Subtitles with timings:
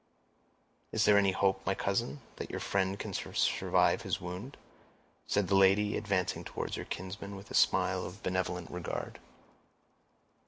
[0.91, 4.57] "Is there any hope, my cousin, that your friend can survive his wound?"
[5.27, 9.19] said the lady, advancing towards her kinsman, with a smile of benevolent regard.